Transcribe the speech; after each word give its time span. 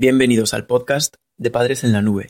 Bienvenidos 0.00 0.54
al 0.54 0.64
podcast 0.64 1.16
de 1.38 1.50
Padres 1.50 1.82
en 1.82 1.92
la 1.92 2.02
Nube. 2.02 2.28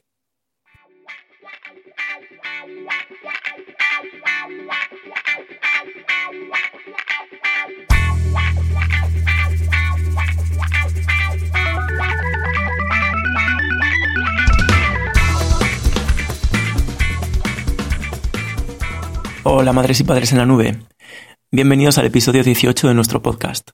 Hola 19.45 19.75
madres 19.75 20.01
y 20.01 20.05
padres 20.05 20.33
en 20.33 20.39
la 20.39 20.47
nube. 20.47 20.79
Bienvenidos 21.51 21.99
al 21.99 22.07
episodio 22.07 22.43
18 22.43 22.89
de 22.89 22.95
nuestro 22.95 23.21
podcast. 23.21 23.73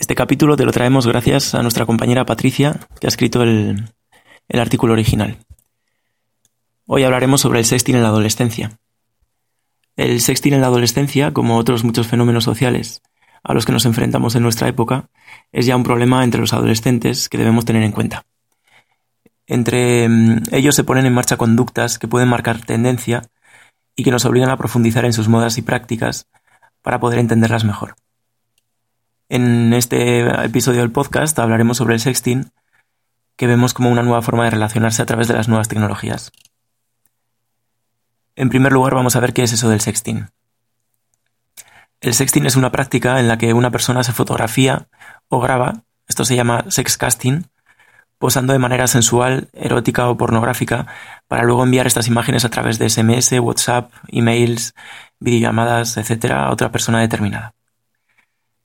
Este 0.00 0.14
capítulo 0.14 0.56
te 0.56 0.64
lo 0.64 0.72
traemos 0.72 1.06
gracias 1.06 1.54
a 1.54 1.60
nuestra 1.60 1.84
compañera 1.84 2.24
Patricia, 2.24 2.80
que 2.98 3.06
ha 3.06 3.08
escrito 3.08 3.42
el, 3.42 3.92
artículo 4.48 4.94
original. 4.94 5.36
Hoy 6.86 7.04
hablaremos 7.04 7.42
sobre 7.42 7.58
el 7.58 7.66
sexting 7.66 7.96
en 7.96 8.02
la 8.02 8.08
adolescencia. 8.08 8.78
El 9.96 10.22
sexting 10.22 10.54
en 10.54 10.62
la 10.62 10.68
adolescencia, 10.68 11.32
como 11.32 11.58
otros 11.58 11.84
muchos 11.84 12.06
fenómenos 12.06 12.44
sociales 12.44 13.02
a 13.44 13.52
los 13.52 13.66
que 13.66 13.72
nos 13.72 13.84
enfrentamos 13.84 14.34
en 14.36 14.42
nuestra 14.42 14.68
época, 14.68 15.10
es 15.52 15.66
ya 15.66 15.76
un 15.76 15.82
problema 15.82 16.24
entre 16.24 16.40
los 16.40 16.54
adolescentes 16.54 17.28
que 17.28 17.36
debemos 17.36 17.66
tener 17.66 17.82
en 17.82 17.92
cuenta. 17.92 18.24
Entre 19.46 20.08
mm, 20.08 20.44
ellos 20.52 20.74
se 20.74 20.84
ponen 20.84 21.04
en 21.04 21.12
marcha 21.12 21.36
conductas 21.36 21.98
que 21.98 22.08
pueden 22.08 22.28
marcar 22.30 22.64
tendencia 22.64 23.28
y 23.94 24.02
que 24.02 24.10
nos 24.10 24.24
obligan 24.24 24.48
a 24.48 24.56
profundizar 24.56 25.04
en 25.04 25.12
sus 25.12 25.28
modas 25.28 25.58
y 25.58 25.62
prácticas 25.62 26.26
para 26.80 27.00
poder 27.00 27.18
entenderlas 27.18 27.64
mejor. 27.64 27.96
En 29.30 29.72
este 29.74 30.22
episodio 30.44 30.80
del 30.80 30.90
podcast 30.90 31.38
hablaremos 31.38 31.76
sobre 31.76 31.94
el 31.94 32.00
sexting, 32.00 32.50
que 33.36 33.46
vemos 33.46 33.74
como 33.74 33.88
una 33.88 34.02
nueva 34.02 34.22
forma 34.22 34.42
de 34.42 34.50
relacionarse 34.50 35.02
a 35.02 35.06
través 35.06 35.28
de 35.28 35.34
las 35.34 35.46
nuevas 35.46 35.68
tecnologías. 35.68 36.32
En 38.34 38.48
primer 38.48 38.72
lugar, 38.72 38.92
vamos 38.92 39.14
a 39.14 39.20
ver 39.20 39.32
qué 39.32 39.44
es 39.44 39.52
eso 39.52 39.68
del 39.70 39.80
sexting. 39.80 40.30
El 42.00 42.14
sexting 42.14 42.44
es 42.44 42.56
una 42.56 42.72
práctica 42.72 43.20
en 43.20 43.28
la 43.28 43.38
que 43.38 43.52
una 43.52 43.70
persona 43.70 44.02
se 44.02 44.12
fotografía 44.12 44.88
o 45.28 45.38
graba, 45.38 45.84
esto 46.08 46.24
se 46.24 46.34
llama 46.34 46.64
sexcasting, 46.66 47.46
posando 48.18 48.52
de 48.52 48.58
manera 48.58 48.88
sensual, 48.88 49.48
erótica 49.52 50.08
o 50.08 50.16
pornográfica, 50.16 50.88
para 51.28 51.44
luego 51.44 51.62
enviar 51.62 51.86
estas 51.86 52.08
imágenes 52.08 52.44
a 52.44 52.50
través 52.50 52.80
de 52.80 52.90
SMS, 52.90 53.30
WhatsApp, 53.38 53.92
emails, 54.08 54.74
videollamadas, 55.20 55.98
etc. 55.98 56.32
a 56.32 56.50
otra 56.50 56.72
persona 56.72 56.98
determinada. 56.98 57.54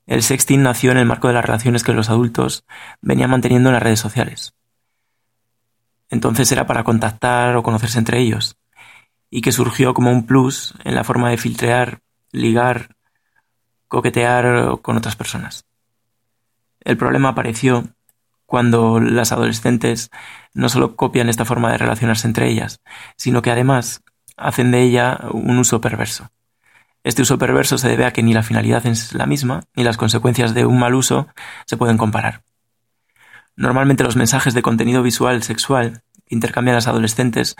El 0.05 0.21
sexting 0.21 0.61
nació 0.61 0.91
en 0.91 0.97
el 0.97 1.05
marco 1.05 1.27
de 1.27 1.33
las 1.33 1.45
relaciones 1.45 1.83
que 1.83 1.93
los 1.93 2.09
adultos 2.09 2.65
venían 3.01 3.31
manteniendo 3.31 3.69
en 3.69 3.73
las 3.73 3.83
redes 3.83 3.99
sociales. 3.99 4.53
Entonces 6.09 6.51
era 6.51 6.67
para 6.67 6.83
contactar 6.83 7.55
o 7.55 7.63
conocerse 7.63 7.97
entre 7.97 8.19
ellos, 8.19 8.57
y 9.29 9.41
que 9.41 9.51
surgió 9.51 9.93
como 9.93 10.11
un 10.11 10.25
plus 10.25 10.75
en 10.83 10.95
la 10.95 11.03
forma 11.03 11.29
de 11.29 11.37
filtrear, 11.37 12.01
ligar, 12.31 12.95
coquetear 13.87 14.79
con 14.81 14.97
otras 14.97 15.15
personas. 15.15 15.65
El 16.81 16.97
problema 16.97 17.29
apareció 17.29 17.85
cuando 18.45 18.99
las 18.99 19.31
adolescentes 19.31 20.11
no 20.53 20.69
solo 20.69 20.95
copian 20.95 21.29
esta 21.29 21.45
forma 21.45 21.71
de 21.71 21.79
relacionarse 21.79 22.27
entre 22.27 22.49
ellas, 22.49 22.79
sino 23.17 23.41
que 23.41 23.51
además 23.51 24.03
hacen 24.37 24.71
de 24.71 24.83
ella 24.83 25.19
un 25.31 25.57
uso 25.57 25.81
perverso. 25.81 26.29
Este 27.05 27.21
uso 27.21 27.37
perverso 27.37 27.77
se 27.77 27.87
debe 27.87 28.05
a 28.05 28.13
que 28.13 28.23
ni 28.23 28.33
la 28.33 28.41
finalidad 28.41 28.83
es 28.87 29.13
la 29.13 29.27
misma, 29.27 29.65
ni 29.75 29.83
las 29.83 29.95
consecuencias 29.95 30.55
de 30.55 30.65
un 30.65 30.79
mal 30.79 30.95
uso 30.95 31.27
se 31.67 31.77
pueden 31.77 31.97
comparar. 31.97 32.41
Normalmente 33.55 34.03
los 34.03 34.15
mensajes 34.15 34.55
de 34.55 34.63
contenido 34.63 35.03
visual 35.03 35.43
sexual 35.43 36.01
que 36.25 36.33
intercambian 36.33 36.73
las 36.73 36.87
adolescentes 36.87 37.57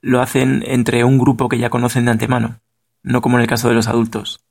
lo 0.00 0.22
hacen 0.22 0.64
entre 0.66 1.04
un 1.04 1.18
grupo 1.18 1.50
que 1.50 1.58
ya 1.58 1.68
conocen 1.68 2.06
de 2.06 2.12
antemano, 2.12 2.62
no 3.02 3.20
como 3.20 3.36
en 3.36 3.42
el 3.42 3.48
caso 3.48 3.68
de 3.68 3.74
los 3.74 3.86
adultos. 3.86 4.42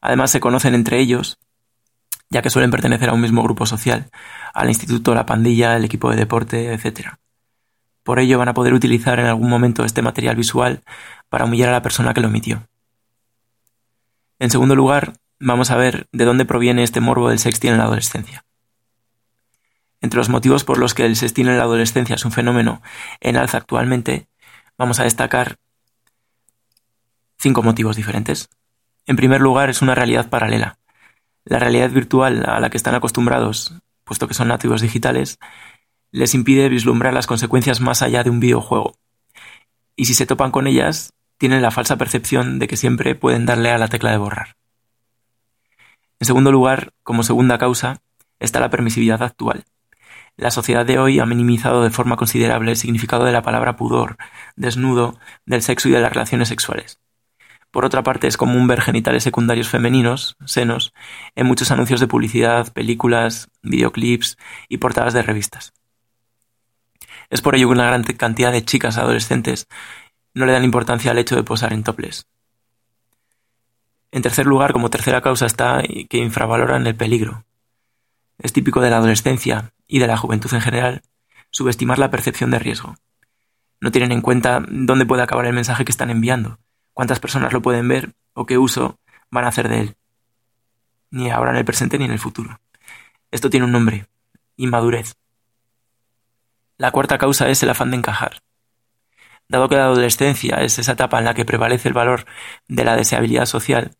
Además 0.00 0.30
se 0.30 0.40
conocen 0.40 0.74
entre 0.74 0.98
ellos, 0.98 1.38
ya 2.30 2.40
que 2.40 2.48
suelen 2.48 2.70
pertenecer 2.70 3.10
a 3.10 3.12
un 3.12 3.20
mismo 3.20 3.42
grupo 3.42 3.66
social, 3.66 4.08
al 4.54 4.70
instituto, 4.70 5.14
la 5.14 5.26
pandilla, 5.26 5.76
el 5.76 5.84
equipo 5.84 6.08
de 6.08 6.16
deporte, 6.16 6.72
etc. 6.72 7.18
Por 8.04 8.20
ello 8.20 8.38
van 8.38 8.48
a 8.48 8.54
poder 8.54 8.72
utilizar 8.72 9.20
en 9.20 9.26
algún 9.26 9.50
momento 9.50 9.84
este 9.84 10.00
material 10.00 10.34
visual 10.34 10.82
para 11.28 11.44
humillar 11.44 11.68
a 11.68 11.72
la 11.72 11.82
persona 11.82 12.14
que 12.14 12.22
lo 12.22 12.28
emitió. 12.28 12.66
En 14.38 14.50
segundo 14.50 14.74
lugar, 14.74 15.14
vamos 15.38 15.70
a 15.70 15.76
ver 15.76 16.08
de 16.12 16.24
dónde 16.24 16.44
proviene 16.44 16.82
este 16.82 17.00
morbo 17.00 17.28
del 17.28 17.38
sexting 17.38 17.72
en 17.72 17.78
la 17.78 17.84
adolescencia. 17.84 18.44
Entre 20.00 20.18
los 20.18 20.28
motivos 20.28 20.64
por 20.64 20.78
los 20.78 20.92
que 20.92 21.06
el 21.06 21.16
sexting 21.16 21.48
en 21.48 21.56
la 21.56 21.64
adolescencia 21.64 22.16
es 22.16 22.24
un 22.24 22.32
fenómeno 22.32 22.82
en 23.20 23.36
alza 23.36 23.58
actualmente, 23.58 24.26
vamos 24.76 25.00
a 25.00 25.04
destacar 25.04 25.56
cinco 27.38 27.62
motivos 27.62 27.96
diferentes. 27.96 28.48
En 29.06 29.16
primer 29.16 29.40
lugar, 29.40 29.70
es 29.70 29.82
una 29.82 29.94
realidad 29.94 30.28
paralela. 30.28 30.78
La 31.44 31.58
realidad 31.58 31.90
virtual 31.90 32.44
a 32.46 32.58
la 32.58 32.70
que 32.70 32.76
están 32.76 32.94
acostumbrados, 32.94 33.74
puesto 34.02 34.28
que 34.28 34.34
son 34.34 34.48
nativos 34.48 34.80
digitales, 34.80 35.38
les 36.10 36.34
impide 36.34 36.68
vislumbrar 36.68 37.12
las 37.12 37.26
consecuencias 37.26 37.80
más 37.80 38.02
allá 38.02 38.22
de 38.24 38.30
un 38.30 38.40
videojuego. 38.40 38.96
Y 39.96 40.06
si 40.06 40.14
se 40.14 40.26
topan 40.26 40.50
con 40.50 40.66
ellas, 40.66 41.12
tienen 41.38 41.62
la 41.62 41.70
falsa 41.70 41.96
percepción 41.96 42.58
de 42.58 42.68
que 42.68 42.76
siempre 42.76 43.14
pueden 43.14 43.46
darle 43.46 43.70
a 43.70 43.78
la 43.78 43.88
tecla 43.88 44.10
de 44.10 44.18
borrar. 44.18 44.56
En 46.20 46.26
segundo 46.26 46.52
lugar, 46.52 46.92
como 47.02 47.22
segunda 47.22 47.58
causa, 47.58 48.00
está 48.38 48.60
la 48.60 48.70
permisividad 48.70 49.22
actual. 49.22 49.64
La 50.36 50.50
sociedad 50.50 50.84
de 50.84 50.98
hoy 50.98 51.20
ha 51.20 51.26
minimizado 51.26 51.82
de 51.82 51.90
forma 51.90 52.16
considerable 52.16 52.72
el 52.72 52.76
significado 52.76 53.24
de 53.24 53.32
la 53.32 53.42
palabra 53.42 53.76
pudor, 53.76 54.16
desnudo, 54.56 55.18
del 55.46 55.62
sexo 55.62 55.88
y 55.88 55.92
de 55.92 56.00
las 56.00 56.12
relaciones 56.12 56.48
sexuales. 56.48 56.98
Por 57.70 57.84
otra 57.84 58.02
parte, 58.04 58.28
es 58.28 58.36
común 58.36 58.66
ver 58.66 58.80
genitales 58.80 59.24
secundarios 59.24 59.68
femeninos, 59.68 60.36
senos, 60.44 60.94
en 61.34 61.46
muchos 61.46 61.70
anuncios 61.72 62.00
de 62.00 62.06
publicidad, 62.06 62.72
películas, 62.72 63.48
videoclips 63.62 64.38
y 64.68 64.78
portadas 64.78 65.12
de 65.12 65.22
revistas. 65.22 65.72
Es 67.30 67.42
por 67.42 67.56
ello 67.56 67.68
que 67.68 67.72
una 67.72 67.86
gran 67.86 68.04
cantidad 68.04 68.52
de 68.52 68.64
chicas 68.64 68.96
adolescentes 68.96 69.66
no 70.34 70.46
le 70.46 70.52
dan 70.52 70.64
importancia 70.64 71.12
al 71.12 71.18
hecho 71.18 71.36
de 71.36 71.44
posar 71.44 71.72
en 71.72 71.84
toples. 71.84 72.26
En 74.10 74.22
tercer 74.22 74.46
lugar, 74.46 74.72
como 74.72 74.90
tercera 74.90 75.20
causa 75.20 75.46
está 75.46 75.82
que 76.08 76.18
infravaloran 76.18 76.86
el 76.86 76.94
peligro. 76.94 77.44
Es 78.38 78.52
típico 78.52 78.80
de 78.80 78.90
la 78.90 78.98
adolescencia 78.98 79.72
y 79.86 80.00
de 80.00 80.06
la 80.06 80.16
juventud 80.16 80.52
en 80.52 80.60
general 80.60 81.02
subestimar 81.50 81.98
la 81.98 82.10
percepción 82.10 82.50
de 82.50 82.58
riesgo. 82.58 82.96
No 83.80 83.92
tienen 83.92 84.12
en 84.12 84.20
cuenta 84.20 84.64
dónde 84.68 85.06
puede 85.06 85.22
acabar 85.22 85.46
el 85.46 85.52
mensaje 85.52 85.84
que 85.84 85.92
están 85.92 86.10
enviando, 86.10 86.58
cuántas 86.92 87.20
personas 87.20 87.52
lo 87.52 87.62
pueden 87.62 87.86
ver 87.86 88.14
o 88.32 88.46
qué 88.46 88.58
uso 88.58 88.98
van 89.30 89.44
a 89.44 89.48
hacer 89.48 89.68
de 89.68 89.80
él. 89.80 89.96
Ni 91.10 91.30
ahora 91.30 91.52
en 91.52 91.58
el 91.58 91.64
presente 91.64 91.98
ni 91.98 92.04
en 92.04 92.10
el 92.10 92.18
futuro. 92.18 92.60
Esto 93.30 93.50
tiene 93.50 93.66
un 93.66 93.72
nombre, 93.72 94.06
inmadurez. 94.56 95.16
La 96.76 96.90
cuarta 96.90 97.18
causa 97.18 97.48
es 97.48 97.62
el 97.62 97.70
afán 97.70 97.90
de 97.90 97.98
encajar. 97.98 98.42
Dado 99.54 99.68
que 99.68 99.76
la 99.76 99.84
adolescencia 99.84 100.56
es 100.56 100.80
esa 100.80 100.94
etapa 100.94 101.16
en 101.20 101.26
la 101.26 101.34
que 101.34 101.44
prevalece 101.44 101.86
el 101.86 101.94
valor 101.94 102.24
de 102.66 102.82
la 102.82 102.96
deseabilidad 102.96 103.46
social, 103.46 103.92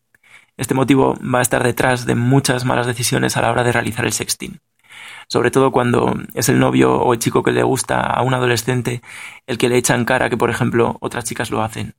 este 0.57 0.73
motivo 0.73 1.17
va 1.21 1.39
a 1.39 1.41
estar 1.41 1.63
detrás 1.63 2.05
de 2.05 2.13
muchas 2.13 2.65
malas 2.65 2.87
decisiones 2.87 3.37
a 3.37 3.41
la 3.41 3.53
hora 3.53 3.63
de 3.63 3.71
realizar 3.71 4.03
el 4.03 4.11
sexting. 4.11 4.59
Sobre 5.29 5.51
todo 5.51 5.71
cuando 5.71 6.13
es 6.33 6.49
el 6.49 6.59
novio 6.59 6.97
o 6.97 7.13
el 7.13 7.19
chico 7.19 7.41
que 7.41 7.53
le 7.53 7.63
gusta 7.63 8.01
a 8.01 8.21
un 8.21 8.33
adolescente 8.33 9.01
el 9.47 9.57
que 9.57 9.69
le 9.69 9.77
echa 9.77 9.95
en 9.95 10.03
cara 10.03 10.29
que, 10.29 10.35
por 10.35 10.49
ejemplo, 10.49 10.97
otras 10.99 11.23
chicas 11.23 11.49
lo 11.51 11.63
hacen 11.63 11.95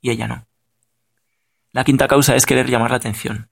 y 0.00 0.10
ella 0.10 0.28
no. 0.28 0.46
La 1.72 1.82
quinta 1.82 2.06
causa 2.06 2.36
es 2.36 2.46
querer 2.46 2.70
llamar 2.70 2.92
la 2.92 2.98
atención. 2.98 3.48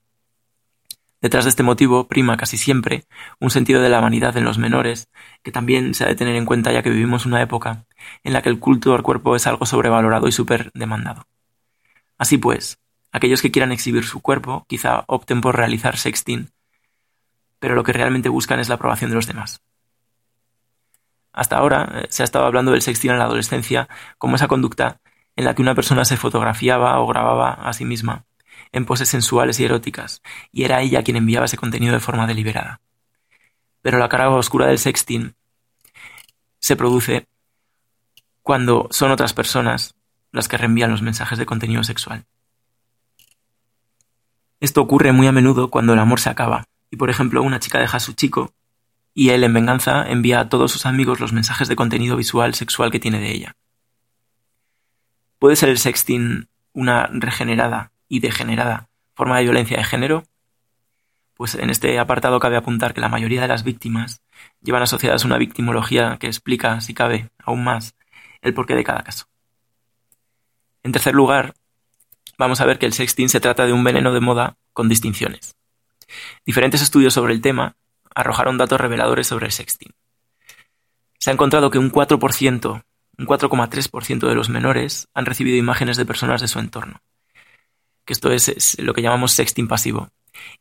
Detrás 1.23 1.45
de 1.45 1.51
este 1.51 1.63
motivo 1.63 2.09
prima 2.09 2.37
casi 2.37 2.59
siempre 2.59 3.05
un 3.39 3.51
sentido 3.51 3.81
de 3.81 3.89
la 3.89 4.01
vanidad 4.01 4.37
en 4.37 4.45
los 4.45 4.59
menores, 4.59 5.09
que 5.45 5.53
también 5.53 5.95
se 5.95 6.03
ha 6.03 6.09
de 6.09 6.17
tener 6.17 6.35
en 6.35 6.45
cuenta 6.45 6.73
ya 6.73 6.83
que 6.83 6.91
vivimos 6.91 7.27
una 7.27 7.41
época 7.41 7.87
en 8.25 8.33
la 8.33 8.43
que 8.43 8.49
el 8.49 8.59
culto 8.59 8.93
al 8.93 9.05
cuerpo 9.05 9.37
es 9.37 9.47
algo 9.47 9.65
sobrevalorado 9.65 10.27
y 10.27 10.33
súper 10.33 10.73
demandado. 10.75 11.29
Así 12.19 12.39
pues, 12.39 12.81
aquellos 13.13 13.41
que 13.41 13.53
quieran 13.53 13.71
exhibir 13.71 14.05
su 14.05 14.21
cuerpo 14.21 14.67
quizá 14.69 15.05
opten 15.07 15.41
por 15.41 15.57
realizar 15.57 15.97
sexting, 15.97 16.51
pero 17.61 17.77
lo 17.77 17.85
que 17.85 17.93
realmente 17.93 18.29
buscan 18.29 18.59
es 18.59 18.69
la 18.69 18.75
aprobación 18.75 19.11
de 19.11 19.15
los 19.15 19.29
demás. 19.29 19.63
Hasta 21.33 21.57
ahora 21.57 22.03
eh, 22.03 22.07
se 22.11 22.25
ha 22.25 22.25
estado 22.25 22.47
hablando 22.47 22.73
del 22.73 22.83
sexting 22.83 23.13
en 23.13 23.19
la 23.19 23.27
adolescencia 23.27 23.89
como 24.19 24.35
esa 24.35 24.49
conducta 24.49 25.01
en 25.37 25.45
la 25.45 25.55
que 25.55 25.63
una 25.63 25.77
persona 25.77 26.05
se 26.05 26.17
fotografiaba 26.17 26.99
o 26.99 27.07
grababa 27.07 27.53
a 27.53 27.73
sí 27.73 27.85
misma 27.85 28.25
en 28.73 28.87
poses 28.87 29.09
sensuales 29.09 29.61
y 29.61 29.65
eróticas, 29.65 30.23
y 30.51 30.65
era 30.65 30.81
ella 30.81 31.03
quien 31.05 31.17
enviaba 31.17 31.45
ese 31.45 31.59
contenido 31.59 31.93
de 31.93 32.01
forma 32.01 32.27
deliberada. 32.27 32.81
Pero 33.83 33.99
la 33.99 34.09
cara 34.09 34.31
oscura 34.31 34.67
del 34.67 34.79
sexting 34.79 35.35
se 36.59 36.77
produce 36.77 37.29
cuando 38.43 38.89
son 38.91 39.11
otras 39.11 39.35
personas 39.35 39.95
las 40.33 40.49
que 40.49 40.57
reenvían 40.57 40.91
los 40.91 41.03
mensajes 41.03 41.39
de 41.39 41.47
contenido 41.47 41.85
sexual. 41.85 42.25
Esto 44.61 44.81
ocurre 44.81 45.13
muy 45.13 45.27
a 45.27 45.33
menudo 45.33 45.71
cuando 45.71 45.93
el 45.93 45.99
amor 45.99 46.21
se 46.21 46.31
acaba 46.31 46.69
y, 46.91 46.97
por 46.97 47.11
ejemplo, 47.11 47.43
una 47.43 47.61
chica 47.61 47.79
deja 47.79 47.99
a 47.99 48.01
su 48.01 48.15
chico 48.15 48.55
y 49.15 49.31
él 49.31 49.45
en 49.45 49.53
venganza 49.53 50.05
envía 50.09 50.41
a 50.41 50.49
todos 50.49 50.73
sus 50.73 50.87
amigos 50.87 51.21
los 51.21 51.33
mensajes 51.33 51.69
de 51.69 51.77
contenido 51.77 52.17
visual 52.17 52.55
sexual 52.55 52.91
que 52.91 53.01
tiene 53.01 53.21
de 53.21 53.33
ella. 53.33 53.57
¿Puede 55.39 55.57
ser 55.57 55.69
el 55.69 55.79
sexting 55.79 56.49
una 56.73 57.09
regenerada 57.13 57.92
y 58.13 58.21
degenerada 58.21 58.91
forma 59.15 59.39
de 59.39 59.45
violencia 59.45 59.79
de 59.79 59.85
género? 59.85 60.25
Pues 61.33 61.55
en 61.55 61.71
este 61.71 61.99
apartado 61.99 62.39
cabe 62.41 62.59
apuntar 62.59 62.93
que 62.93 63.01
la 63.01 63.09
mayoría 63.09 63.41
de 63.41 63.49
las 63.49 63.65
víctimas 63.65 64.21
llevan 64.61 64.83
asociadas 64.83 65.25
una 65.25 65.39
victimología 65.39 66.19
que 66.21 66.27
explica, 66.27 66.83
si 66.83 66.93
cabe, 66.93 67.31
aún 67.39 67.65
más 67.65 67.95
el 68.43 68.53
porqué 68.53 68.75
de 68.75 68.85
cada 68.85 69.03
caso. 69.03 69.29
En 70.83 70.93
tercer 70.93 71.15
lugar, 71.15 71.55
vamos 72.37 72.61
a 72.61 72.67
ver 72.67 72.79
que 72.79 72.85
el 72.85 72.93
sexting 72.93 73.31
se 73.31 73.41
trata 73.41 73.65
de 73.65 73.73
un 73.73 73.83
veneno 73.83 74.13
de 74.13 74.21
moda 74.21 74.59
con 74.75 74.91
distinciones. 74.91 75.57
Diferentes 76.45 76.83
estudios 76.83 77.15
sobre 77.15 77.33
el 77.33 77.41
tema 77.41 77.77
arrojaron 78.15 78.59
datos 78.59 78.79
reveladores 78.79 79.27
sobre 79.27 79.47
el 79.47 79.53
sexting. 79.53 79.95
Se 81.19 81.31
ha 81.31 81.33
encontrado 81.33 81.71
que 81.71 81.79
un 81.79 81.91
4%, 81.91 82.85
un 83.17 83.27
4,3% 83.27 84.29
de 84.29 84.35
los 84.35 84.51
menores 84.51 85.09
han 85.15 85.25
recibido 85.25 85.57
imágenes 85.57 85.97
de 85.97 86.05
personas 86.05 86.43
de 86.43 86.49
su 86.49 86.59
entorno, 86.59 87.01
que 88.05 88.13
esto 88.13 88.31
es, 88.31 88.79
lo 88.79 88.95
que 88.95 89.03
llamamos 89.03 89.33
sexting 89.33 89.69
pasivo, 89.69 90.09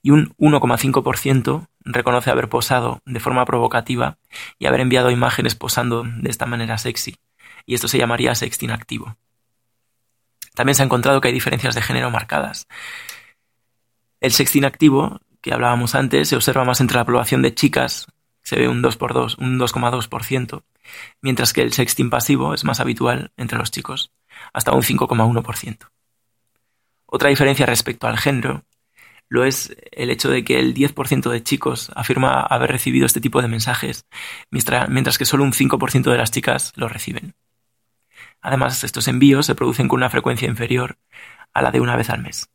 y 0.01 0.11
un 0.11 0.35
1,5% 0.37 1.67
reconoce 1.81 2.29
haber 2.29 2.49
posado 2.49 3.01
de 3.05 3.19
forma 3.19 3.45
provocativa 3.45 4.17
y 4.59 4.65
haber 4.67 4.81
enviado 4.81 5.11
imágenes 5.11 5.55
posando 5.55 6.03
de 6.03 6.29
esta 6.29 6.45
manera 6.45 6.77
sexy, 6.77 7.17
y 7.65 7.75
esto 7.75 7.87
se 7.87 7.97
llamaría 7.97 8.35
sexting 8.35 8.71
activo. 8.71 9.17
También 10.53 10.75
se 10.75 10.83
ha 10.83 10.85
encontrado 10.85 11.21
que 11.21 11.29
hay 11.29 11.33
diferencias 11.33 11.75
de 11.75 11.81
género 11.81 12.11
marcadas. 12.11 12.67
El 14.19 14.31
sexting 14.31 14.65
activo 14.65 15.19
que 15.41 15.53
hablábamos 15.53 15.95
antes 15.95 16.29
se 16.29 16.35
observa 16.35 16.63
más 16.63 16.81
entre 16.81 16.97
la 16.97 17.05
población 17.05 17.41
de 17.41 17.55
chicas, 17.55 18.07
se 18.43 18.57
ve 18.57 18.67
un 18.67 18.81
2 18.81 18.97
por 18.97 19.13
2, 19.13 19.37
un 19.37 19.59
2,2%, 19.59 20.63
mientras 21.21 21.53
que 21.53 21.61
el 21.61 21.73
sexting 21.73 22.09
pasivo 22.09 22.53
es 22.53 22.63
más 22.63 22.79
habitual 22.79 23.31
entre 23.37 23.57
los 23.57 23.71
chicos, 23.71 24.11
hasta 24.53 24.71
un 24.71 24.83
5,1%. 24.83 25.89
Otra 27.13 27.27
diferencia 27.27 27.65
respecto 27.65 28.07
al 28.07 28.17
género 28.17 28.63
lo 29.27 29.43
es 29.43 29.75
el 29.91 30.09
hecho 30.09 30.29
de 30.29 30.45
que 30.45 30.59
el 30.59 30.73
10% 30.73 31.29
de 31.29 31.43
chicos 31.43 31.91
afirma 31.93 32.39
haber 32.39 32.71
recibido 32.71 33.05
este 33.05 33.19
tipo 33.19 33.41
de 33.41 33.49
mensajes, 33.49 34.05
mientras 34.49 35.17
que 35.17 35.25
solo 35.25 35.43
un 35.43 35.51
5% 35.51 36.09
de 36.09 36.17
las 36.17 36.31
chicas 36.31 36.71
lo 36.75 36.87
reciben. 36.87 37.33
Además, 38.41 38.85
estos 38.85 39.09
envíos 39.09 39.45
se 39.45 39.55
producen 39.55 39.89
con 39.89 39.97
una 39.97 40.09
frecuencia 40.09 40.47
inferior 40.47 40.97
a 41.53 41.61
la 41.61 41.71
de 41.71 41.81
una 41.81 41.97
vez 41.97 42.09
al 42.09 42.21
mes. 42.21 42.49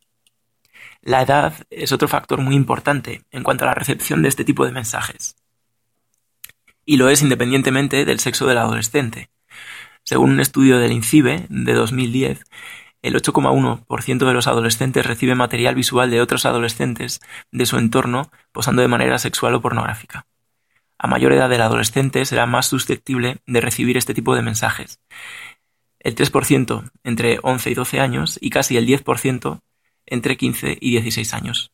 La 1.03 1.21
edad 1.21 1.53
es 1.69 1.93
otro 1.93 2.09
factor 2.09 2.41
muy 2.41 2.55
importante 2.55 3.25
en 3.31 3.43
cuanto 3.43 3.65
a 3.65 3.69
la 3.69 3.75
recepción 3.75 4.23
de 4.23 4.31
este 4.31 4.45
tipo 4.45 4.65
de 4.65 4.73
mensajes. 4.73 5.37
Y 6.87 6.97
lo 6.97 7.11
es 7.11 7.21
independientemente 7.21 8.07
del 8.07 8.21
sexo 8.21 8.47
del 8.47 8.59
adolescente. 8.59 9.29
Según 10.03 10.31
un 10.31 10.41
estudio 10.41 10.79
del 10.79 10.93
INCIBE 10.93 11.47
de 11.51 11.73
2010, 11.75 12.45
el 13.03 13.15
8,1% 13.15 14.27
de 14.27 14.33
los 14.33 14.47
adolescentes 14.47 15.07
recibe 15.07 15.35
material 15.35 15.75
visual 15.75 16.11
de 16.11 16.21
otros 16.21 16.47
adolescentes 16.47 17.21
de 17.53 17.67
su 17.67 17.79
entorno 17.79 18.31
posando 18.53 18.83
de 18.83 18.89
manera 18.89 19.19
sexual 19.19 19.55
o 19.55 19.61
pornográfica. 19.61 20.27
A 20.99 21.07
mayor 21.07 21.33
edad 21.33 21.49
del 21.49 21.61
adolescente 21.61 22.25
será 22.25 22.47
más 22.47 22.67
susceptible 22.67 23.39
de 23.47 23.61
recibir 23.61 23.97
este 23.97 24.15
tipo 24.15 24.35
de 24.35 24.43
mensajes. 24.43 25.01
El 26.01 26.15
3% 26.15 26.91
entre 27.05 27.39
11 27.43 27.71
y 27.71 27.75
12 27.75 28.01
años 28.01 28.39
y 28.41 28.51
casi 28.51 28.77
el 28.77 28.87
10% 28.87 29.61
entre 30.07 30.37
15 30.37 30.79
y 30.81 30.91
16 30.93 31.35
años. 31.35 31.73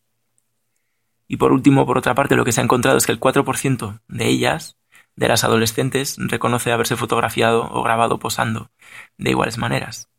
Y 1.28 1.36
por 1.36 1.52
último, 1.52 1.86
por 1.86 1.98
otra 1.98 2.14
parte, 2.14 2.36
lo 2.36 2.44
que 2.44 2.52
se 2.52 2.60
ha 2.60 2.64
encontrado 2.64 2.98
es 2.98 3.06
que 3.06 3.12
el 3.12 3.20
4% 3.20 4.00
de 4.08 4.26
ellas, 4.26 4.76
de 5.16 5.28
las 5.28 5.44
adolescentes, 5.44 6.16
reconoce 6.18 6.72
haberse 6.72 6.96
fotografiado 6.96 7.68
o 7.70 7.82
grabado 7.82 8.18
posando 8.18 8.70
de 9.18 9.30
iguales 9.30 9.56
maneras. 9.56 10.11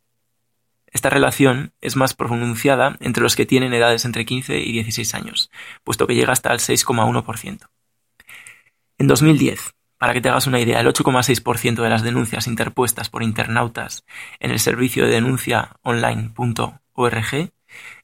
Esta 0.93 1.09
relación 1.09 1.73
es 1.81 1.95
más 1.95 2.13
pronunciada 2.13 2.97
entre 3.01 3.23
los 3.23 3.35
que 3.35 3.47
tienen 3.47 3.73
edades 3.73 4.05
entre 4.05 4.25
15 4.25 4.59
y 4.59 4.71
16 4.73 5.15
años, 5.15 5.51
puesto 5.83 6.05
que 6.07 6.15
llega 6.15 6.31
hasta 6.31 6.53
el 6.53 6.59
6,1%. 6.59 7.67
En 8.99 9.07
2010, 9.07 9.73
para 9.97 10.13
que 10.13 10.21
te 10.21 10.29
hagas 10.29 10.45
una 10.45 10.59
idea, 10.59 10.79
el 10.79 10.87
8,6% 10.87 11.81
de 11.81 11.89
las 11.89 12.03
denuncias 12.03 12.45
interpuestas 12.45 13.09
por 13.09 13.23
internautas 13.23 14.05
en 14.39 14.51
el 14.51 14.59
servicio 14.59 15.05
de 15.05 15.13
denuncia 15.13 15.77
online.org 15.81 17.51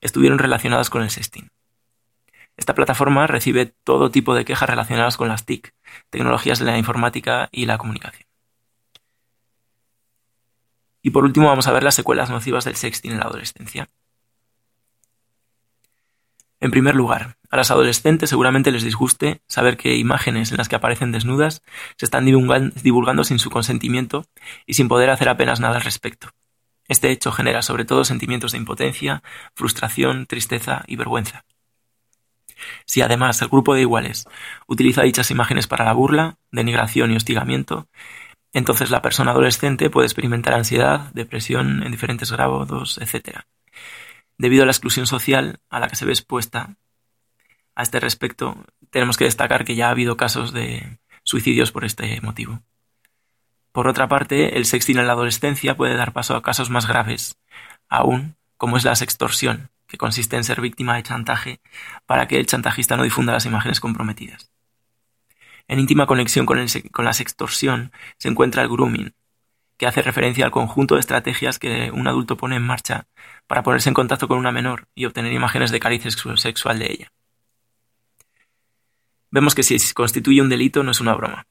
estuvieron 0.02 0.40
relacionadas 0.40 0.90
con 0.90 1.04
el 1.04 1.12
sexting. 1.12 1.50
Esta 2.58 2.74
plataforma 2.74 3.28
recibe 3.28 3.74
todo 3.84 4.12
tipo 4.12 4.34
de 4.34 4.46
quejas 4.46 4.70
relacionadas 4.70 5.16
con 5.16 5.28
las 5.28 5.46
TIC, 5.46 5.74
tecnologías 6.10 6.60
de 6.60 6.66
la 6.66 6.78
informática 6.78 7.50
y 7.52 7.68
la 7.68 7.78
comunicación. 7.78 8.29
Y 11.02 11.12
por 11.12 11.24
último 11.24 11.48
vamos 11.48 11.68
a 11.68 11.72
ver 11.72 11.84
las 11.84 11.96
secuelas 11.96 12.30
nocivas 12.30 12.66
del 12.66 12.76
sexting 12.76 13.12
en 13.12 13.20
la 13.20 13.26
adolescencia. 13.26 13.90
En 16.62 16.72
primer 16.72 16.94
lugar, 16.94 17.38
a 17.50 17.56
las 17.56 17.72
adolescentes 17.72 18.30
seguramente 18.30 18.72
les 18.72 18.84
disguste 18.84 19.42
saber 19.48 19.78
que 19.78 19.96
imágenes 19.96 20.52
en 20.52 20.58
las 20.58 20.68
que 20.68 20.76
aparecen 20.76 21.14
desnudas 21.14 21.64
se 21.96 22.06
están 22.06 22.26
divulgando 22.26 23.24
sin 23.24 23.40
su 23.40 23.50
consentimiento 23.50 24.26
y 24.66 24.74
sin 24.74 24.90
poder 24.90 25.10
hacer 25.10 25.30
apenas 25.30 25.62
nada 25.62 25.78
al 25.78 25.84
respecto. 25.84 26.32
Este 26.90 27.12
hecho 27.12 27.32
genera 27.32 27.62
sobre 27.62 27.86
todo 27.86 28.04
sentimientos 28.04 28.52
de 28.52 28.58
impotencia, 28.58 29.24
frustración, 29.56 30.26
tristeza 30.26 30.84
y 30.88 30.98
vergüenza. 30.98 31.46
Si 32.86 33.02
además 33.02 33.42
el 33.42 33.48
grupo 33.48 33.74
de 33.74 33.82
iguales 33.82 34.26
utiliza 34.68 35.04
dichas 35.04 35.32
imágenes 35.32 35.68
para 35.68 35.86
la 35.86 35.94
burla, 35.94 36.38
denigración 36.52 37.12
y 37.12 37.16
hostigamiento, 37.16 37.88
entonces 38.54 38.90
la 38.90 39.02
persona 39.02 39.32
adolescente 39.32 39.90
puede 39.90 40.08
experimentar 40.08 40.54
ansiedad, 40.54 41.12
depresión 41.14 41.84
en 41.84 41.92
diferentes 41.92 42.32
grados, 42.32 42.98
etc. 42.98 43.42
Debido 44.38 44.64
a 44.64 44.66
la 44.66 44.72
exclusión 44.72 45.06
social 45.06 45.60
a 45.70 45.80
la 45.80 45.88
que 45.88 45.96
se 45.96 46.06
ve 46.06 46.12
expuesta 46.12 46.76
a 47.76 47.84
este 47.84 48.00
respecto, 48.00 48.58
tenemos 48.90 49.18
que 49.18 49.26
destacar 49.26 49.66
que 49.66 49.76
ya 49.76 49.88
ha 49.88 49.92
habido 49.92 50.18
casos 50.18 50.52
de 50.52 51.00
suicidios 51.24 51.72
por 51.72 51.86
este 51.86 52.20
motivo. 52.22 52.62
Por 53.72 53.88
otra 53.88 54.08
parte, 54.08 54.58
el 54.58 54.66
sexting 54.66 54.98
en 54.98 55.08
la 55.08 55.14
adolescencia 55.14 55.78
puede 55.78 55.96
dar 55.96 56.12
paso 56.12 56.36
a 56.36 56.42
casos 56.42 56.70
más 56.70 56.88
graves, 56.88 57.38
aún 57.88 58.36
como 58.58 58.78
es 58.78 58.84
la 58.84 58.96
sextorsión, 58.96 59.70
que 59.88 59.98
consiste 59.98 60.36
en 60.36 60.44
ser 60.44 60.60
víctima 60.60 60.96
de 60.96 61.04
chantaje 61.04 61.62
para 62.06 62.28
que 62.28 62.38
el 62.40 62.46
chantajista 62.46 62.98
no 62.98 63.04
difunda 63.04 63.34
las 63.34 63.46
imágenes 63.46 63.80
comprometidas. 63.80 64.52
En 65.70 65.80
íntima 65.80 66.08
conexión 66.08 66.48
con, 66.48 66.58
la 66.58 67.14
sextorsión 67.14 67.92
se 68.18 68.28
encuentra 68.28 68.64
el 68.64 68.70
grooming, 68.70 69.14
que 69.78 69.86
hace 69.86 70.02
referencia 70.02 70.44
al 70.44 70.52
conjunto 70.52 70.96
de 70.96 71.02
estrategias 71.02 71.60
que 71.60 71.92
un 71.92 72.08
adulto 72.08 72.38
pone 72.38 72.56
en 72.56 72.64
marcha 72.64 73.06
para 73.46 73.62
ponerse 73.62 73.88
en 73.88 73.94
contacto 73.94 74.28
con 74.28 74.40
una 74.40 74.52
menor 74.52 74.88
y 74.96 75.06
obtener 75.06 75.32
imágenes 75.32 75.70
de 75.70 75.80
caricia 75.80 76.10
sexual 76.10 76.80
de 76.80 76.92
ella. 76.92 77.14
Vemos 79.30 79.54
que 79.54 79.62
si 79.62 79.78
constituye 79.94 80.42
un 80.42 80.50
delito 80.50 80.82
no 80.82 80.90
es 80.90 81.02
una 81.02 81.14
broma. 81.14 81.46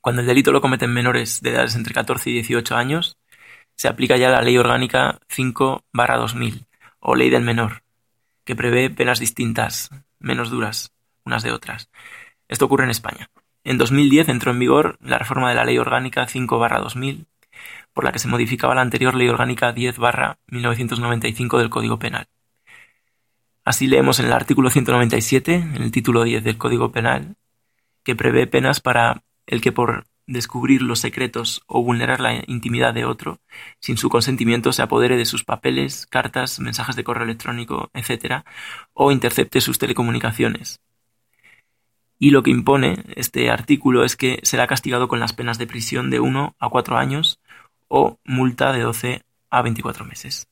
Cuando 0.00 0.22
el 0.22 0.26
delito 0.26 0.52
lo 0.52 0.62
cometen 0.62 0.90
menores 0.90 1.42
de 1.42 1.50
edades 1.50 1.76
entre 1.76 1.92
14 1.92 2.30
y 2.30 2.32
18 2.32 2.74
años, 2.74 3.18
se 3.74 3.88
aplica 3.88 4.16
ya 4.16 4.30
la 4.30 4.40
Ley 4.40 4.56
Orgánica 4.56 5.20
5-2000, 5.28 6.64
o 7.00 7.14
Ley 7.14 7.28
del 7.28 7.42
Menor, 7.42 7.82
que 8.44 8.56
prevé 8.56 8.88
penas 8.88 9.20
distintas, 9.20 9.90
menos 10.18 10.48
duras 10.48 10.92
unas 11.24 11.42
de 11.42 11.52
otras. 11.52 11.88
Esto 12.52 12.66
ocurre 12.66 12.84
en 12.84 12.90
España. 12.90 13.30
En 13.64 13.78
2010 13.78 14.28
entró 14.28 14.50
en 14.50 14.58
vigor 14.58 14.98
la 15.00 15.16
reforma 15.16 15.48
de 15.48 15.54
la 15.54 15.64
Ley 15.64 15.78
Orgánica 15.78 16.26
5-2000, 16.26 17.24
por 17.94 18.04
la 18.04 18.12
que 18.12 18.18
se 18.18 18.28
modificaba 18.28 18.74
la 18.74 18.82
anterior 18.82 19.14
Ley 19.14 19.30
Orgánica 19.30 19.74
10-1995 19.74 21.58
del 21.58 21.70
Código 21.70 21.98
Penal. 21.98 22.26
Así 23.64 23.86
leemos 23.86 24.20
en 24.20 24.26
el 24.26 24.34
artículo 24.34 24.68
197, 24.68 25.54
en 25.54 25.82
el 25.82 25.90
título 25.90 26.24
10 26.24 26.44
del 26.44 26.58
Código 26.58 26.92
Penal, 26.92 27.36
que 28.04 28.14
prevé 28.14 28.46
penas 28.46 28.82
para 28.82 29.22
el 29.46 29.62
que 29.62 29.72
por 29.72 30.04
descubrir 30.26 30.82
los 30.82 30.98
secretos 30.98 31.62
o 31.66 31.82
vulnerar 31.82 32.20
la 32.20 32.44
intimidad 32.46 32.92
de 32.92 33.06
otro, 33.06 33.40
sin 33.80 33.96
su 33.96 34.10
consentimiento 34.10 34.74
se 34.74 34.82
apodere 34.82 35.16
de 35.16 35.24
sus 35.24 35.42
papeles, 35.42 36.06
cartas, 36.06 36.60
mensajes 36.60 36.96
de 36.96 37.04
correo 37.04 37.24
electrónico, 37.24 37.90
etc., 37.94 38.44
o 38.92 39.10
intercepte 39.10 39.62
sus 39.62 39.78
telecomunicaciones. 39.78 40.82
Y 42.22 42.30
lo 42.30 42.44
que 42.44 42.52
impone 42.52 43.02
este 43.16 43.50
artículo 43.50 44.04
es 44.04 44.14
que 44.14 44.38
será 44.44 44.68
castigado 44.68 45.08
con 45.08 45.18
las 45.18 45.32
penas 45.32 45.58
de 45.58 45.66
prisión 45.66 46.08
de 46.08 46.20
1 46.20 46.54
a 46.56 46.68
4 46.68 46.96
años 46.96 47.40
o 47.88 48.20
multa 48.22 48.72
de 48.72 48.82
12 48.82 49.24
a 49.50 49.60
24 49.60 50.04
meses. 50.04 50.46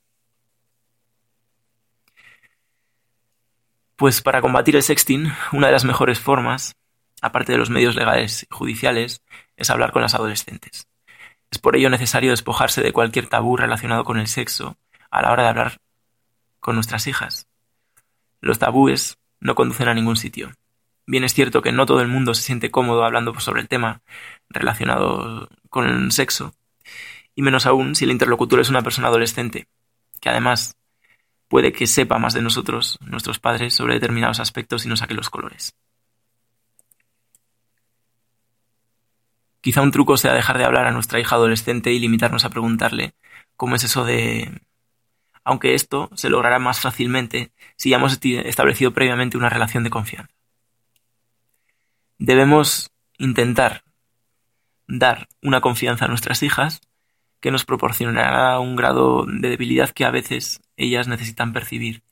Pues 3.94 4.20
para 4.20 4.40
combatir 4.40 4.74
el 4.74 4.82
sexting, 4.82 5.32
una 5.52 5.68
de 5.68 5.72
las 5.72 5.84
mejores 5.84 6.18
formas 6.18 6.74
aparte 7.22 7.52
de 7.52 7.58
los 7.58 7.70
medios 7.70 7.94
legales 7.94 8.48
y 8.50 8.52
judiciales, 8.52 9.22
es 9.56 9.70
hablar 9.70 9.92
con 9.92 10.02
las 10.02 10.16
adolescentes. 10.16 10.88
Es 11.52 11.60
por 11.60 11.76
ello 11.76 11.88
necesario 11.88 12.32
despojarse 12.32 12.82
de 12.82 12.92
cualquier 12.92 13.28
tabú 13.28 13.56
relacionado 13.56 14.02
con 14.02 14.18
el 14.18 14.26
sexo 14.26 14.76
a 15.08 15.22
la 15.22 15.30
hora 15.30 15.44
de 15.44 15.48
hablar 15.50 15.80
con 16.58 16.74
nuestras 16.74 17.06
hijas. 17.06 17.46
Los 18.40 18.58
tabúes 18.58 19.18
no 19.38 19.54
conducen 19.54 19.86
a 19.86 19.94
ningún 19.94 20.16
sitio. 20.16 20.50
Bien 21.10 21.24
es 21.24 21.34
cierto 21.34 21.60
que 21.60 21.72
no 21.72 21.86
todo 21.86 22.02
el 22.02 22.06
mundo 22.06 22.34
se 22.34 22.42
siente 22.42 22.70
cómodo 22.70 23.02
hablando 23.02 23.34
sobre 23.40 23.62
el 23.62 23.66
tema 23.66 24.00
relacionado 24.48 25.48
con 25.68 25.88
el 25.88 26.12
sexo, 26.12 26.54
y 27.34 27.42
menos 27.42 27.66
aún 27.66 27.96
si 27.96 28.04
el 28.04 28.12
interlocutor 28.12 28.60
es 28.60 28.70
una 28.70 28.82
persona 28.82 29.08
adolescente, 29.08 29.66
que 30.20 30.28
además 30.28 30.76
puede 31.48 31.72
que 31.72 31.88
sepa 31.88 32.20
más 32.20 32.32
de 32.32 32.42
nosotros, 32.42 32.96
nuestros 33.00 33.40
padres, 33.40 33.74
sobre 33.74 33.94
determinados 33.94 34.38
aspectos 34.38 34.86
y 34.86 34.88
nos 34.88 35.00
saque 35.00 35.14
los 35.14 35.30
colores. 35.30 35.74
Quizá 39.62 39.82
un 39.82 39.90
truco 39.90 40.16
sea 40.16 40.32
dejar 40.32 40.58
de 40.58 40.64
hablar 40.64 40.86
a 40.86 40.92
nuestra 40.92 41.18
hija 41.18 41.34
adolescente 41.34 41.92
y 41.92 41.98
limitarnos 41.98 42.44
a 42.44 42.50
preguntarle 42.50 43.14
cómo 43.56 43.74
es 43.74 43.82
eso 43.82 44.04
de... 44.04 44.60
Aunque 45.42 45.74
esto 45.74 46.08
se 46.14 46.30
logrará 46.30 46.60
más 46.60 46.78
fácilmente 46.78 47.50
si 47.74 47.90
ya 47.90 47.96
hemos 47.96 48.16
establecido 48.22 48.92
previamente 48.92 49.36
una 49.36 49.48
relación 49.48 49.82
de 49.82 49.90
confianza. 49.90 50.39
Debemos 52.22 52.90
intentar 53.16 53.82
dar 54.86 55.26
una 55.40 55.62
confianza 55.62 56.04
a 56.04 56.08
nuestras 56.08 56.42
hijas 56.42 56.82
que 57.40 57.50
nos 57.50 57.64
proporcionará 57.64 58.60
un 58.60 58.76
grado 58.76 59.24
de 59.24 59.48
debilidad 59.48 59.88
que 59.88 60.04
a 60.04 60.10
veces 60.10 60.60
ellas 60.76 61.08
necesitan 61.08 61.54
percibir 61.54 62.02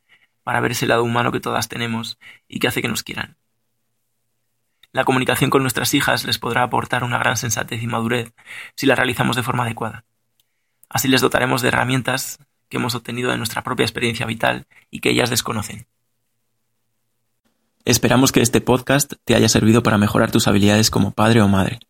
para 0.45 0.61
ver 0.61 0.71
ese 0.71 0.87
lado 0.87 1.05
humano 1.05 1.31
que 1.31 1.41
todas 1.41 1.69
tenemos 1.69 2.19
y 2.49 2.59
que 2.59 2.69
hace 2.69 2.81
que 2.81 2.89
nos 2.89 3.03
quieran. 3.03 3.37
La 4.93 5.05
comunicación 5.05 5.51
con 5.51 5.61
nuestras 5.61 5.93
hijas 5.93 6.25
les 6.25 6.39
podrá 6.39 6.63
aportar 6.63 7.05
una 7.05 7.19
gran 7.19 7.37
sensatez 7.37 7.83
y 7.83 7.87
madurez 7.87 8.33
si 8.77 8.87
la 8.87 8.95
realizamos 8.95 9.37
de 9.37 9.43
forma 9.43 9.65
adecuada. 9.65 10.07
Así 10.89 11.09
les 11.09 11.21
dotaremos 11.21 11.61
de 11.61 11.69
herramientas 11.69 12.39
que 12.71 12.79
hemos 12.79 12.95
obtenido 12.95 13.31
de 13.31 13.37
nuestra 13.37 13.63
propia 13.63 13.85
experiencia 13.85 14.25
vital 14.25 14.67
y 14.91 15.01
que 15.01 15.11
ellas 15.11 15.29
desconocen. 15.29 15.87
Esperamos 17.89 18.33
que 18.33 18.43
este 18.43 18.61
podcast 18.61 19.15
te 19.25 19.35
haya 19.35 19.49
servido 19.49 19.83
para 19.83 19.97
mejorar 19.97 20.31
tus 20.31 20.47
habilidades 20.47 20.91
como 20.91 21.13
padre 21.13 21.41
o 21.41 21.49
madre. 21.49 21.81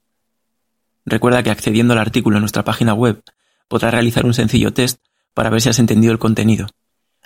Recuerda 1.05 1.43
que 1.43 1.51
accediendo 1.51 1.93
al 1.93 1.99
artículo 1.99 2.37
en 2.37 2.43
nuestra 2.43 2.63
página 2.63 2.95
web 2.95 3.21
podrás 3.67 3.95
realizar 3.95 4.25
un 4.25 4.33
sencillo 4.33 4.73
test 4.73 5.01
para 5.35 5.51
ver 5.51 5.61
si 5.61 5.71
has 5.71 5.81
entendido 5.81 6.13
el 6.13 6.21
contenido. 6.21 6.69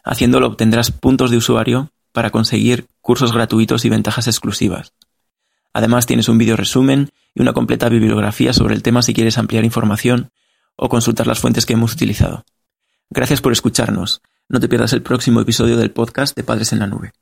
Haciéndolo 0.02 0.46
obtendrás 0.46 0.90
puntos 0.90 1.30
de 1.30 1.36
usuario 1.36 1.90
para 2.12 2.30
conseguir 2.30 2.86
cursos 3.02 3.34
gratuitos 3.34 3.84
y 3.84 3.90
ventajas 3.90 4.26
exclusivas. 4.26 4.94
Además 5.74 6.06
tienes 6.06 6.30
un 6.30 6.38
vídeo 6.38 6.56
resumen 6.56 7.10
y 7.34 7.42
una 7.42 7.52
completa 7.52 7.90
bibliografía 7.90 8.54
sobre 8.54 8.74
el 8.74 8.82
tema 8.82 9.02
si 9.02 9.12
quieres 9.12 9.36
ampliar 9.36 9.66
información 9.66 10.30
o 10.76 10.88
consultar 10.88 11.26
las 11.26 11.40
fuentes 11.40 11.66
que 11.66 11.74
hemos 11.74 11.92
utilizado. 11.92 12.46
Gracias 13.10 13.42
por 13.42 13.52
escucharnos. 13.52 14.22
No 14.48 14.60
te 14.60 14.68
pierdas 14.70 14.94
el 14.94 15.02
próximo 15.02 15.42
episodio 15.42 15.76
del 15.76 15.90
podcast 15.90 16.34
de 16.34 16.42
Padres 16.42 16.72
en 16.72 16.78
la 16.78 16.86
Nube. 16.86 17.12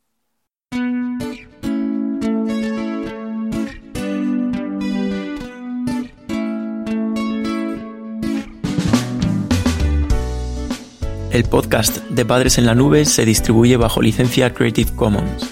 El 11.31 11.45
podcast 11.45 11.99
de 12.09 12.25
Padres 12.25 12.59
en 12.59 12.67
la 12.67 12.75
Nube 12.75 13.05
se 13.05 13.25
distribuye 13.25 13.77
bajo 13.77 14.03
licencia 14.03 14.53
Creative 14.53 14.91
Commons. 14.97 15.49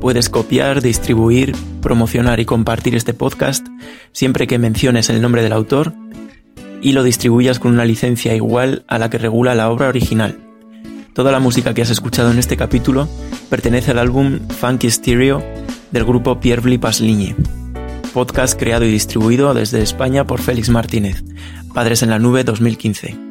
Puedes 0.00 0.28
copiar, 0.28 0.82
distribuir, 0.82 1.54
promocionar 1.80 2.40
y 2.40 2.44
compartir 2.44 2.96
este 2.96 3.14
podcast 3.14 3.64
siempre 4.10 4.48
que 4.48 4.58
menciones 4.58 5.08
el 5.08 5.22
nombre 5.22 5.44
del 5.44 5.52
autor 5.52 5.94
y 6.82 6.90
lo 6.90 7.04
distribuyas 7.04 7.60
con 7.60 7.72
una 7.72 7.84
licencia 7.84 8.34
igual 8.34 8.84
a 8.88 8.98
la 8.98 9.08
que 9.08 9.18
regula 9.18 9.54
la 9.54 9.70
obra 9.70 9.86
original. 9.86 10.40
Toda 11.14 11.30
la 11.30 11.38
música 11.38 11.72
que 11.72 11.82
has 11.82 11.90
escuchado 11.90 12.32
en 12.32 12.40
este 12.40 12.56
capítulo 12.56 13.08
pertenece 13.48 13.92
al 13.92 14.00
álbum 14.00 14.40
Funky 14.48 14.90
Stereo 14.90 15.40
del 15.92 16.04
grupo 16.04 16.40
Pierre 16.40 16.80
Pasligne, 16.80 17.36
podcast 18.12 18.58
creado 18.58 18.84
y 18.84 18.90
distribuido 18.90 19.54
desde 19.54 19.82
España 19.82 20.26
por 20.26 20.40
Félix 20.40 20.68
Martínez, 20.68 21.22
Padres 21.72 22.02
en 22.02 22.10
la 22.10 22.18
Nube 22.18 22.42
2015. 22.42 23.25